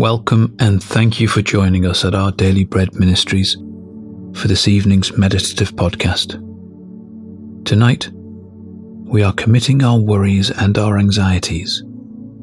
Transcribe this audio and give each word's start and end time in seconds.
Welcome 0.00 0.56
and 0.58 0.82
thank 0.82 1.20
you 1.20 1.28
for 1.28 1.42
joining 1.42 1.84
us 1.84 2.06
at 2.06 2.14
our 2.14 2.32
Daily 2.32 2.64
Bread 2.64 2.94
Ministries 2.94 3.58
for 4.32 4.48
this 4.48 4.66
evening's 4.66 5.14
meditative 5.18 5.72
podcast. 5.72 6.36
Tonight, 7.66 8.08
we 8.14 9.22
are 9.22 9.34
committing 9.34 9.84
our 9.84 9.98
worries 9.98 10.50
and 10.52 10.78
our 10.78 10.98
anxieties 10.98 11.84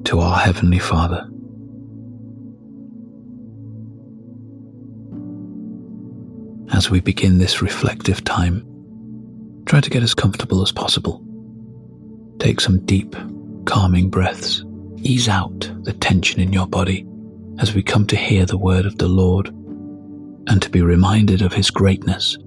to 0.04 0.20
our 0.20 0.38
Heavenly 0.38 0.78
Father. 0.78 1.28
As 6.78 6.92
we 6.92 7.00
begin 7.00 7.39
this 7.39 7.64
reflective 7.64 8.24
time, 8.24 8.64
try 9.65 9.82
to 9.82 9.89
get 9.89 10.04
as 10.04 10.14
comfortable 10.14 10.61
as 10.61 10.71
possible. 10.71 11.25
Take 12.37 12.61
some 12.61 12.86
deep, 12.86 13.15
calming 13.65 14.11
breaths. 14.11 14.64
Ease 14.97 15.28
out 15.28 15.71
the 15.82 15.93
tension 15.93 16.39
in 16.39 16.54
your 16.54 16.68
body 16.68 17.07
as 17.60 17.74
we 17.74 17.82
come 17.82 18.06
to 18.07 18.16
hear 18.16 18.46
the 18.46 18.57
word 18.57 18.86
of 18.86 18.97
the 18.97 19.07
Lord 19.07 19.47
and 20.48 20.61
to 20.61 20.70
be 20.70 20.82
reminded 20.82 21.42
of 21.42 21.54
his 21.54 21.70
greatness 21.70 22.38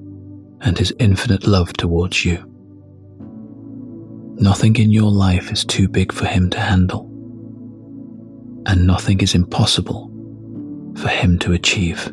and 0.61 0.79
his 0.79 0.93
infinite 0.99 1.47
love 1.47 1.73
towards 1.73 2.25
you. 2.25 2.45
Nothing 4.37 4.77
in 4.77 4.91
your 4.91 5.11
life 5.11 5.51
is 5.53 5.65
too 5.65 5.89
big 5.89 6.13
for 6.13 6.27
him 6.27 6.49
to 6.51 6.61
handle, 6.61 7.07
and 8.67 8.87
nothing 8.87 9.21
is 9.21 9.35
impossible 9.35 10.11
for 10.97 11.09
him 11.09 11.39
to 11.41 11.53
achieve. 11.53 12.11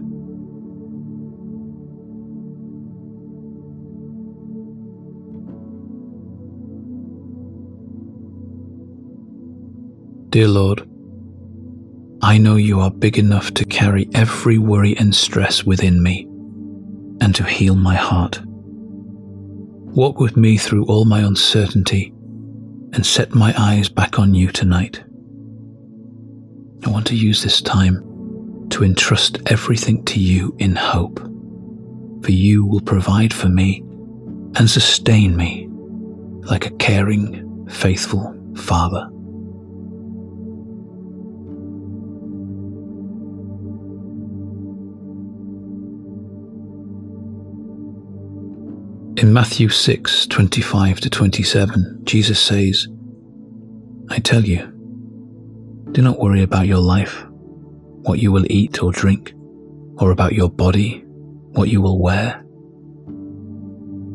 Dear 10.29 10.49
Lord, 10.49 10.87
I 12.21 12.39
know 12.39 12.55
you 12.55 12.79
are 12.79 12.89
big 12.89 13.19
enough 13.19 13.53
to 13.55 13.65
carry 13.65 14.09
every 14.13 14.57
worry 14.57 14.97
and 14.97 15.15
stress 15.15 15.63
within 15.63 16.01
me 16.01 16.23
and 17.21 17.35
to 17.35 17.43
heal 17.43 17.75
my 17.75 17.95
heart. 17.95 18.41
Walk 18.43 20.19
with 20.19 20.35
me 20.35 20.57
through 20.57 20.85
all 20.85 21.05
my 21.05 21.21
uncertainty 21.21 22.11
and 22.93 23.05
set 23.05 23.35
my 23.35 23.53
eyes 23.57 23.87
back 23.87 24.17
on 24.17 24.33
you 24.33 24.51
tonight. 24.51 25.03
I 26.85 26.89
want 26.89 27.05
to 27.07 27.15
use 27.15 27.43
this 27.43 27.61
time 27.61 28.03
to 28.69 28.83
entrust 28.83 29.39
everything 29.47 30.03
to 30.05 30.19
you 30.19 30.55
in 30.57 30.75
hope, 30.75 31.19
for 32.23 32.31
you 32.31 32.65
will 32.65 32.81
provide 32.81 33.33
for 33.33 33.49
me 33.49 33.83
and 34.55 34.69
sustain 34.69 35.35
me 35.35 35.67
like 36.49 36.65
a 36.65 36.75
caring, 36.77 37.67
faithful 37.69 38.35
Father. 38.55 39.09
In 49.17 49.33
Matthew 49.33 49.69
6 49.69 50.27
25 50.27 50.99
to 50.99 51.09
27, 51.09 52.01
Jesus 52.03 52.39
says, 52.39 52.87
I 54.11 54.19
tell 54.19 54.45
you, 54.45 54.59
do 55.91 56.03
not 56.03 56.19
worry 56.19 56.43
about 56.43 56.67
your 56.67 56.77
life, 56.77 57.25
what 58.03 58.19
you 58.19 58.31
will 58.31 58.45
eat 58.47 58.83
or 58.83 58.91
drink, 58.91 59.33
or 59.97 60.11
about 60.11 60.33
your 60.33 60.51
body, 60.51 61.03
what 61.53 61.67
you 61.67 61.81
will 61.81 61.99
wear. 61.99 62.45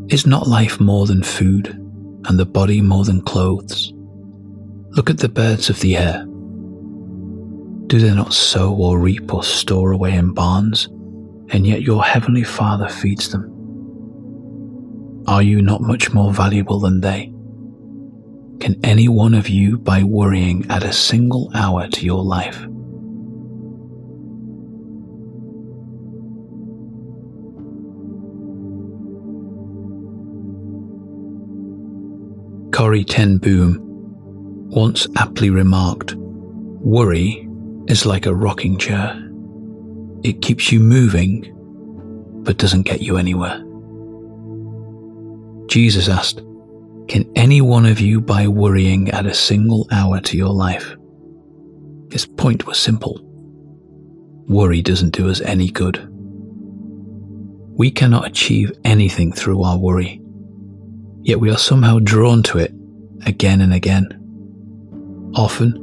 Is 0.08 0.24
not 0.24 0.46
life 0.46 0.78
more 0.78 1.06
than 1.06 1.24
food, 1.24 1.70
and 2.28 2.38
the 2.38 2.46
body 2.46 2.80
more 2.80 3.04
than 3.04 3.22
clothes? 3.22 3.92
Look 4.90 5.10
at 5.10 5.18
the 5.18 5.28
birds 5.28 5.68
of 5.68 5.80
the 5.80 5.96
air. 5.96 6.24
Do 7.88 7.98
they 7.98 8.14
not 8.14 8.32
sow 8.32 8.72
or 8.72 9.00
reap 9.00 9.34
or 9.34 9.42
store 9.42 9.90
away 9.90 10.14
in 10.14 10.32
barns, 10.32 10.86
and 11.48 11.66
yet 11.66 11.82
your 11.82 12.04
heavenly 12.04 12.44
Father 12.44 12.88
feeds 12.88 13.32
them? 13.32 13.51
Are 15.26 15.42
you 15.42 15.62
not 15.62 15.80
much 15.80 16.12
more 16.12 16.32
valuable 16.32 16.80
than 16.80 17.00
they? 17.00 17.32
Can 18.60 18.78
any 18.84 19.08
one 19.08 19.34
of 19.34 19.48
you, 19.48 19.78
by 19.78 20.02
worrying, 20.02 20.66
add 20.68 20.84
a 20.84 20.92
single 20.92 21.50
hour 21.54 21.88
to 21.88 22.04
your 22.04 22.24
life? 22.24 22.58
Corrie 32.72 33.04
ten 33.04 33.38
Boom 33.38 33.78
once 34.74 35.06
aptly 35.18 35.50
remarked, 35.50 36.14
Worry 36.16 37.46
is 37.88 38.06
like 38.06 38.24
a 38.24 38.34
rocking 38.34 38.78
chair. 38.78 39.14
It 40.24 40.40
keeps 40.40 40.72
you 40.72 40.80
moving, 40.80 41.52
but 42.42 42.56
doesn't 42.56 42.82
get 42.82 43.02
you 43.02 43.18
anywhere. 43.18 43.62
Jesus 45.72 46.06
asked, 46.06 46.42
Can 47.08 47.32
any 47.34 47.62
one 47.62 47.86
of 47.86 47.98
you, 47.98 48.20
by 48.20 48.46
worrying, 48.46 49.10
add 49.10 49.24
a 49.24 49.32
single 49.32 49.88
hour 49.90 50.20
to 50.20 50.36
your 50.36 50.52
life? 50.52 50.94
His 52.10 52.26
point 52.26 52.66
was 52.66 52.78
simple. 52.78 53.18
Worry 54.46 54.82
doesn't 54.82 55.14
do 55.14 55.30
us 55.30 55.40
any 55.40 55.70
good. 55.70 56.06
We 57.78 57.90
cannot 57.90 58.26
achieve 58.26 58.70
anything 58.84 59.32
through 59.32 59.62
our 59.62 59.78
worry, 59.78 60.20
yet 61.22 61.40
we 61.40 61.50
are 61.50 61.56
somehow 61.56 62.00
drawn 62.00 62.42
to 62.42 62.58
it 62.58 62.74
again 63.24 63.62
and 63.62 63.72
again. 63.72 64.10
Often, 65.34 65.78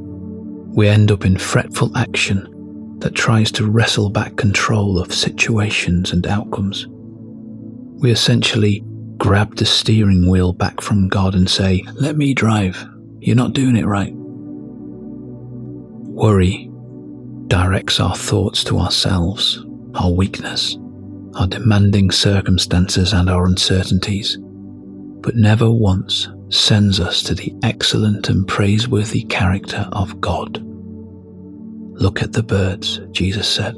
we 0.76 0.88
end 0.88 1.10
up 1.10 1.26
in 1.26 1.36
fretful 1.36 1.98
action 1.98 2.98
that 3.00 3.16
tries 3.16 3.52
to 3.54 3.66
wrestle 3.66 4.12
back 4.12 4.36
control 4.36 5.00
of 5.00 5.12
situations 5.12 6.14
and 6.14 6.28
outcomes. 6.28 6.86
We 6.88 8.12
essentially 8.12 8.84
grab 9.20 9.56
the 9.58 9.66
steering 9.66 10.28
wheel 10.30 10.54
back 10.54 10.82
from 10.82 11.08
God 11.10 11.36
and 11.36 11.48
say, 11.48 11.84
Let 11.94 12.18
me 12.18 12.34
drive. 12.34 12.84
You're 13.20 13.36
not 13.36 13.54
doing 13.54 13.76
it 13.76 13.86
right. 13.86 14.14
Worry 16.12 16.66
directs 17.48 18.00
our 18.00 18.16
thoughts 18.16 18.64
to 18.64 18.80
ourselves, 18.80 19.66
our 19.96 20.12
weakness, 20.12 20.78
our 21.36 21.48
demanding 21.48 22.12
circumstances, 22.12 23.12
and 23.12 23.30
our 23.30 23.46
uncertainties, 23.46 24.38
but 25.22 25.36
never 25.36 25.70
once 25.70 26.30
sends 26.50 27.00
us 27.00 27.22
to 27.24 27.36
the 27.36 27.54
excellent 27.64 28.30
and 28.30 28.48
praiseworthy 28.48 29.24
character 29.24 29.88
of 29.92 30.22
God. 30.22 30.64
Look 32.00 32.22
at 32.22 32.34
the 32.34 32.44
birds, 32.44 33.02
Jesus 33.12 33.48
said. 33.48 33.76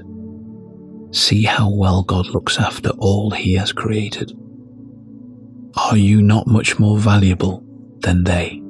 See 1.12 1.44
how 1.44 1.74
well 1.74 2.04
God 2.04 2.28
looks 2.28 2.60
after 2.60 2.90
all 3.00 3.32
he 3.32 3.56
has 3.56 3.72
created. 3.72 4.32
Are 5.76 5.96
you 5.98 6.22
not 6.22 6.48
much 6.48 6.80
more 6.80 6.98
valuable 6.98 7.64
than 8.00 8.24
they? 8.24 8.62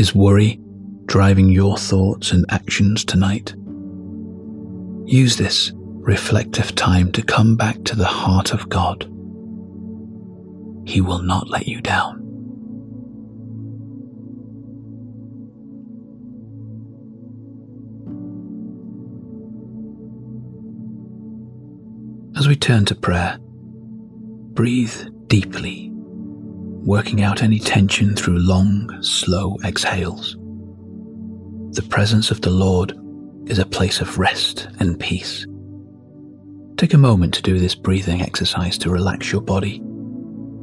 Is 0.00 0.14
worry 0.14 0.60
driving 1.06 1.50
your 1.50 1.76
thoughts 1.76 2.32
and 2.32 2.46
actions 2.48 3.04
tonight? 3.04 3.54
Use 5.04 5.36
this 5.36 5.72
reflective 5.74 6.74
time 6.74 7.10
to 7.12 7.22
come 7.22 7.56
back 7.56 7.82
to 7.84 7.96
the 7.96 8.04
heart 8.04 8.52
of 8.52 8.68
God. 8.68 9.02
He 10.84 11.00
will 11.00 11.22
not 11.22 11.48
let 11.48 11.66
you 11.66 11.80
down. 11.80 12.20
As 22.36 22.48
we 22.48 22.56
turn 22.56 22.84
to 22.86 22.94
prayer, 22.94 23.38
Breathe 24.54 25.08
deeply, 25.28 25.88
working 25.92 27.22
out 27.22 27.42
any 27.42 27.58
tension 27.58 28.14
through 28.14 28.38
long, 28.38 29.02
slow 29.02 29.56
exhales. 29.64 30.36
The 31.70 31.86
presence 31.88 32.30
of 32.30 32.42
the 32.42 32.50
Lord 32.50 32.92
is 33.46 33.58
a 33.58 33.64
place 33.64 34.02
of 34.02 34.18
rest 34.18 34.68
and 34.78 35.00
peace. 35.00 35.46
Take 36.76 36.92
a 36.92 36.98
moment 36.98 37.32
to 37.32 37.42
do 37.42 37.58
this 37.58 37.74
breathing 37.74 38.20
exercise 38.20 38.76
to 38.78 38.90
relax 38.90 39.32
your 39.32 39.40
body, 39.40 39.80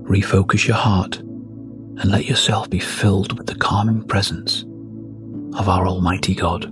refocus 0.03 0.67
your 0.67 0.77
heart, 0.77 1.17
and 1.17 2.11
let 2.11 2.25
yourself 2.25 2.69
be 2.69 2.79
filled 2.79 3.35
with 3.39 3.47
the 3.47 3.55
calming 3.55 4.03
presence 4.07 4.65
of 5.57 5.67
our 5.67 5.87
Almighty 5.87 6.35
God, 6.35 6.65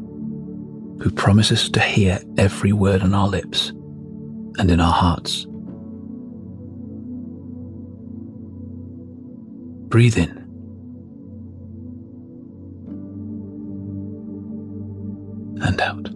who 1.02 1.10
promises 1.10 1.68
to 1.72 1.80
hear 1.80 2.20
every 2.38 2.74
word 2.74 3.02
on 3.02 3.16
our 3.16 3.28
lips 3.28 3.70
and 4.60 4.70
in 4.70 4.80
our 4.80 4.94
hearts. 4.94 5.48
Breathe 9.98 10.20
in. 10.20 10.30
And 15.64 15.82
out. 15.82 16.08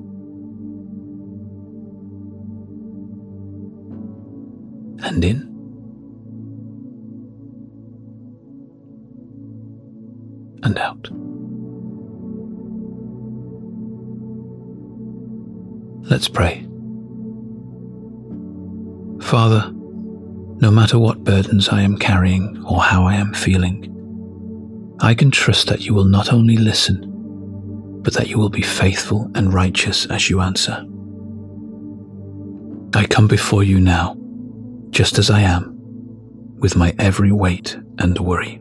And 5.03 5.25
in. 5.25 5.47
And 10.61 10.77
out. 10.77 11.09
Let's 16.07 16.27
pray. 16.27 16.67
Father, 19.21 19.73
no 20.61 20.69
matter 20.69 20.99
what 20.99 21.23
burdens 21.23 21.69
I 21.69 21.81
am 21.81 21.97
carrying 21.97 22.63
or 22.65 22.81
how 22.81 23.03
I 23.05 23.15
am 23.15 23.33
feeling, 23.33 23.87
I 25.01 25.15
can 25.15 25.31
trust 25.31 25.67
that 25.67 25.81
you 25.81 25.95
will 25.95 26.05
not 26.05 26.31
only 26.31 26.55
listen, 26.55 27.07
but 28.03 28.13
that 28.13 28.27
you 28.27 28.37
will 28.37 28.49
be 28.49 28.61
faithful 28.61 29.29
and 29.33 29.51
righteous 29.51 30.05
as 30.05 30.29
you 30.29 30.39
answer. 30.39 30.85
I 32.93 33.07
come 33.07 33.27
before 33.27 33.63
you 33.63 33.79
now, 33.79 34.15
just 34.91 35.17
as 35.17 35.31
I 35.31 35.41
am, 35.41 35.75
with 36.59 36.75
my 36.75 36.93
every 36.99 37.31
weight 37.31 37.75
and 37.97 38.19
worry. 38.19 38.59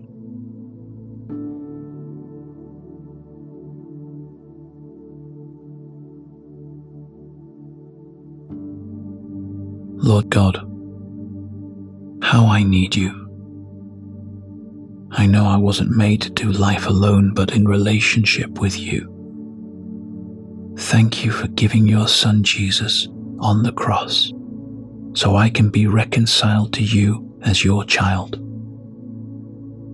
Lord 10.03 10.31
God, 10.31 10.70
how 12.31 12.47
I 12.47 12.63
need 12.63 12.95
you. 12.95 13.11
I 15.11 15.27
know 15.27 15.47
I 15.47 15.57
wasn't 15.57 15.97
made 15.97 16.23
to 16.23 16.31
do 16.31 16.53
life 16.53 16.87
alone, 16.87 17.35
but 17.35 17.51
in 17.57 17.67
relationship 17.67 18.61
with 18.61 18.79
you. 18.79 19.01
Thank 20.79 21.25
you 21.25 21.33
for 21.33 21.49
giving 21.49 21.89
your 21.89 22.07
Son 22.07 22.45
Jesus 22.45 23.09
on 23.41 23.65
the 23.65 23.73
cross 23.73 24.33
so 25.13 25.35
I 25.35 25.51
can 25.51 25.71
be 25.71 25.89
reconciled 25.89 26.73
to 26.75 26.85
you 26.85 27.37
as 27.43 27.65
your 27.65 27.83
child. 27.83 28.37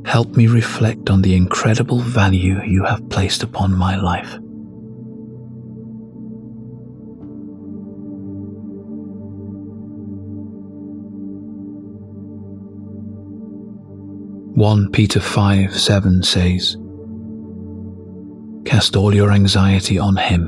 Help 0.07 0.37
me 0.37 0.47
reflect 0.47 1.09
on 1.09 1.23
the 1.23 1.35
incredible 1.35 2.01
value 2.01 2.63
you 2.65 2.85
have 2.85 3.09
placed 3.09 3.45
upon 3.45 3.75
my 3.75 3.97
life. 3.97 4.37
One 14.57 14.91
Peter 14.91 15.21
five 15.21 15.79
seven 15.79 16.23
says, 16.23 16.79
Cast 18.65 18.97
all 18.97 19.15
your 19.15 19.31
anxiety 19.31 19.99
on 19.99 20.17
him 20.17 20.47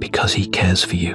because 0.00 0.32
he 0.32 0.48
cares 0.48 0.82
for 0.82 0.96
you. 0.96 1.14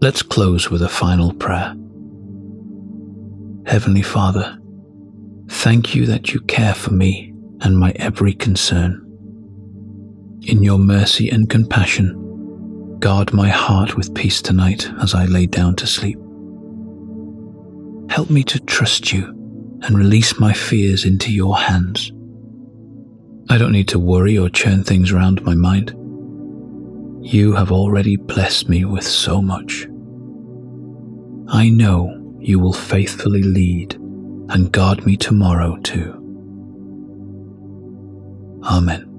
Let's 0.00 0.22
close 0.22 0.70
with 0.70 0.82
a 0.82 0.88
final 0.88 1.34
prayer. 1.34 1.74
Heavenly 3.66 4.02
Father, 4.02 4.56
thank 5.48 5.96
you 5.96 6.06
that 6.06 6.32
you 6.32 6.40
care 6.42 6.74
for 6.74 6.92
me 6.92 7.34
and 7.60 7.76
my 7.76 7.90
every 7.96 8.34
concern. 8.34 9.11
In 10.44 10.60
your 10.64 10.78
mercy 10.78 11.30
and 11.30 11.48
compassion, 11.48 12.98
guard 12.98 13.32
my 13.32 13.48
heart 13.48 13.96
with 13.96 14.12
peace 14.12 14.42
tonight 14.42 14.90
as 15.00 15.14
I 15.14 15.24
lay 15.26 15.46
down 15.46 15.76
to 15.76 15.86
sleep. 15.86 16.18
Help 18.10 18.28
me 18.28 18.42
to 18.44 18.58
trust 18.58 19.12
you 19.12 19.24
and 19.82 19.96
release 19.96 20.40
my 20.40 20.52
fears 20.52 21.04
into 21.04 21.32
your 21.32 21.56
hands. 21.56 22.10
I 23.50 23.56
don't 23.56 23.70
need 23.70 23.86
to 23.88 24.00
worry 24.00 24.36
or 24.36 24.48
churn 24.48 24.82
things 24.82 25.12
around 25.12 25.44
my 25.44 25.54
mind. 25.54 25.94
You 27.24 27.54
have 27.54 27.70
already 27.70 28.16
blessed 28.16 28.68
me 28.68 28.84
with 28.84 29.04
so 29.04 29.40
much. 29.40 29.86
I 31.48 31.68
know 31.68 32.36
you 32.40 32.58
will 32.58 32.72
faithfully 32.72 33.42
lead 33.42 33.94
and 34.48 34.72
guard 34.72 35.06
me 35.06 35.16
tomorrow 35.16 35.76
too. 35.84 36.18
Amen. 38.64 39.11